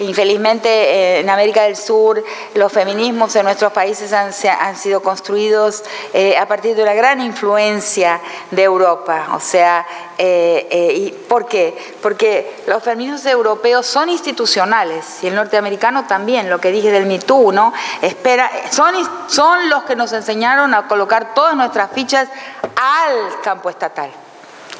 [0.00, 2.22] infelizmente eh, en América del Sur
[2.54, 4.32] los feminismos en nuestros países han,
[4.76, 8.20] sido construidos eh, a partir de una gran influencia
[8.50, 9.28] de Europa.
[9.34, 9.86] O sea,
[10.18, 11.76] eh, ¿y ¿por qué?
[12.02, 17.18] Porque los feminismos europeos son institucionales y el norteamericano también, lo que dije del Me
[17.18, 17.72] Too, ¿no?
[18.02, 18.94] Espera, son,
[19.28, 22.28] son los que nos enseñaron a colocar todas nuestras fichas
[22.76, 24.10] al campo estatal.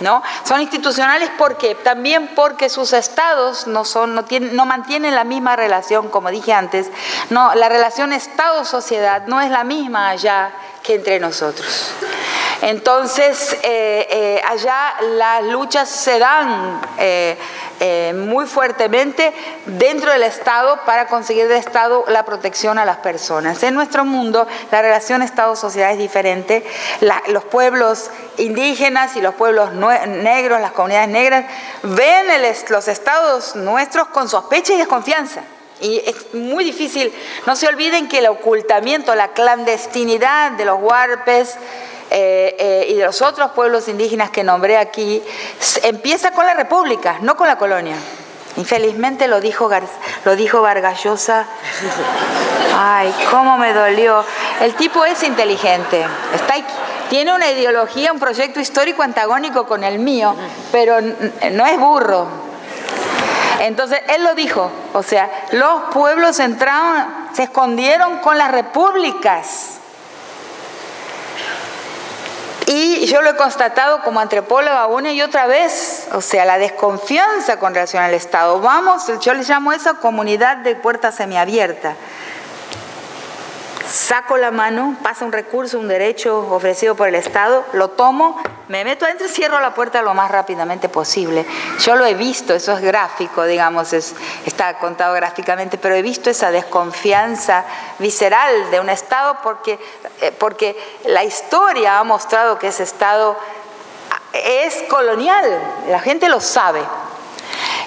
[0.00, 0.22] ¿No?
[0.44, 5.56] Son institucionales porque también porque sus estados no son no tienen no mantienen la misma
[5.56, 6.90] relación, como dije antes.
[7.30, 10.50] No, la relación estado-sociedad no es la misma allá
[10.82, 11.92] que entre nosotros.
[12.62, 17.36] Entonces, eh, eh, allá las luchas se dan eh,
[18.14, 19.32] muy fuertemente
[19.64, 23.62] dentro del Estado para conseguir del Estado la protección a las personas.
[23.62, 26.64] En nuestro mundo, la relación Estado-sociedad es diferente.
[27.28, 31.46] los pueblos indígenas y los pueblos negros, las comunidades negras,
[31.82, 32.26] ven
[32.68, 35.42] los estados nuestros con sospecha y desconfianza.
[35.80, 37.12] Y es muy difícil,
[37.46, 41.56] no se olviden que el ocultamiento, la clandestinidad de los huarpes
[42.10, 45.22] eh, eh, y de los otros pueblos indígenas que nombré aquí,
[45.82, 47.96] empieza con la república, no con la colonia.
[48.56, 49.70] Infelizmente lo dijo,
[50.24, 51.46] lo dijo Vargallosa.
[52.76, 54.24] Ay, cómo me dolió.
[54.60, 56.54] El tipo es inteligente, está,
[57.08, 60.34] tiene una ideología, un proyecto histórico antagónico con el mío,
[60.72, 62.28] pero no es burro,
[63.60, 69.76] entonces él lo dijo, o sea, los pueblos entraron, se escondieron con las repúblicas.
[72.66, 77.58] Y yo lo he constatado como antropóloga una y otra vez, o sea, la desconfianza
[77.58, 78.60] con relación al Estado.
[78.60, 81.96] Vamos, yo le llamo esa comunidad de puerta semiabierta
[83.90, 88.84] saco la mano, pasa un recurso, un derecho ofrecido por el Estado, lo tomo, me
[88.84, 91.44] meto adentro y cierro la puerta lo más rápidamente posible.
[91.80, 96.52] Yo lo he visto, eso es gráfico, digamos, está contado gráficamente, pero he visto esa
[96.52, 97.64] desconfianza
[97.98, 99.78] visceral de un Estado porque,
[100.20, 100.76] eh, porque
[101.06, 103.36] la historia ha mostrado que ese Estado
[104.32, 105.44] es colonial,
[105.88, 106.80] la gente lo sabe.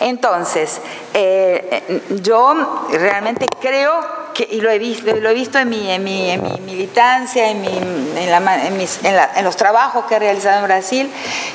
[0.00, 0.80] Entonces,
[1.12, 4.19] eh, yo realmente creo
[4.50, 9.56] y lo he visto, lo he visto en mi, en mi, militancia, en, en, los
[9.56, 11.10] trabajos que he realizado en Brasil,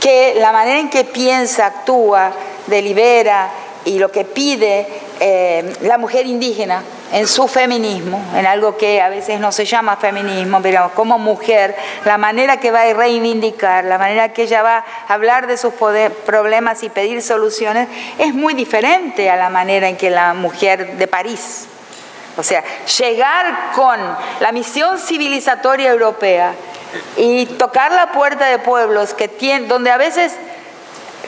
[0.00, 2.32] que la manera en que piensa, actúa,
[2.66, 3.48] delibera
[3.84, 4.86] y lo que pide
[5.20, 6.82] eh, la mujer indígena
[7.12, 11.76] en su feminismo, en algo que a veces no se llama feminismo, pero como mujer,
[12.04, 15.72] la manera que va a reivindicar, la manera que ella va a hablar de sus
[16.26, 17.88] problemas y pedir soluciones,
[18.18, 21.68] es muy diferente a la manera en que la mujer de París
[22.36, 22.62] o sea,
[22.98, 23.98] llegar con
[24.40, 26.54] la misión civilizatoria europea
[27.16, 30.34] y tocar la puerta de pueblos que tienen, donde a veces,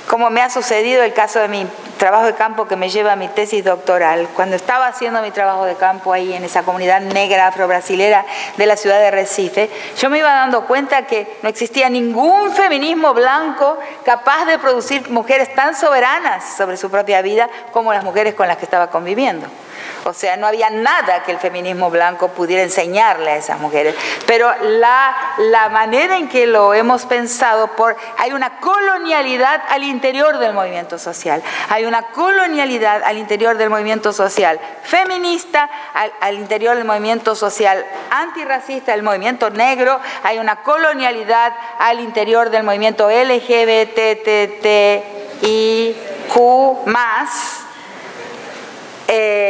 [0.06, 1.66] como me ha sucedido el caso de mi
[1.98, 5.64] trabajo de campo que me lleva a mi tesis doctoral, cuando estaba haciendo mi trabajo
[5.64, 8.24] de campo ahí en esa comunidad negra afro-brasilera
[8.56, 13.14] de la ciudad de Recife, yo me iba dando cuenta que no existía ningún feminismo
[13.14, 18.46] blanco capaz de producir mujeres tan soberanas sobre su propia vida como las mujeres con
[18.46, 19.48] las que estaba conviviendo.
[20.04, 23.94] O sea, no había nada que el feminismo blanco pudiera enseñarle a esas mujeres.
[24.26, 30.38] Pero la, la manera en que lo hemos pensado, por, hay una colonialidad al interior
[30.38, 31.42] del movimiento social.
[31.68, 35.68] Hay una colonialidad al interior del movimiento social feminista,
[36.20, 40.00] al, interior del movimiento social antirracista, el movimiento negro.
[40.22, 43.98] Hay una colonialidad al interior del movimiento LGBTTIQ
[46.86, 47.60] más
[49.08, 49.47] eh,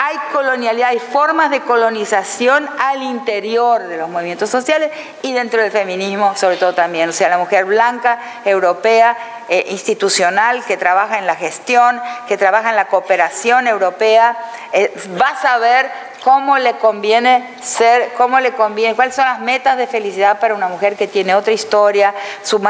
[0.00, 4.92] hay colonialidad, hay formas de colonización al interior de los movimientos sociales
[5.22, 7.08] y dentro del feminismo, sobre todo también.
[7.08, 9.16] O sea, la mujer blanca, europea,
[9.48, 14.38] eh, institucional, que trabaja en la gestión, que trabaja en la cooperación europea,
[14.72, 15.90] eh, va a saber
[16.22, 20.68] cómo le conviene ser, cómo le conviene, cuáles son las metas de felicidad para una
[20.68, 22.60] mujer que tiene otra historia, su,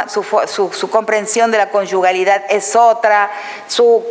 [0.72, 3.31] su, comprensión de la conyugalidad es otra,
[3.66, 4.04] su,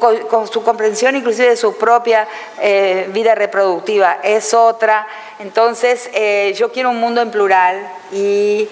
[0.52, 2.28] su comprensión inclusive de su propia
[2.60, 5.08] eh, vida reproductiva es otra.
[5.40, 8.68] Entonces, eh, yo quiero un mundo en plural y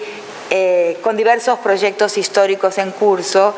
[0.50, 3.54] eh, con diversos proyectos históricos en curso,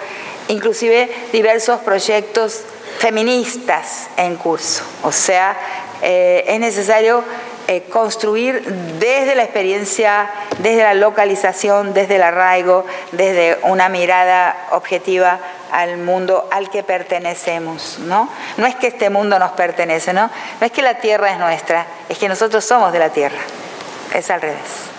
[0.49, 2.63] inclusive diversos proyectos
[2.99, 4.83] feministas en curso.
[5.03, 5.57] O sea,
[6.03, 7.25] eh, es necesario
[7.67, 8.65] eh, construir
[8.99, 15.39] desde la experiencia, desde la localización, desde el arraigo, desde una mirada objetiva
[15.71, 18.31] al mundo al que pertenecemos, ¿no?
[18.57, 20.31] No es que este mundo nos pertenece, ¿no?
[20.61, 23.39] No es que la tierra es nuestra, es que nosotros somos de la tierra.
[24.15, 24.98] Es al revés.